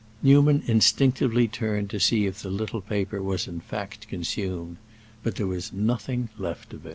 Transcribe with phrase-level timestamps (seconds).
[0.23, 4.77] Newman instinctively turned to see if the little paper was in fact consumed;
[5.21, 6.89] but there was nothing left of it.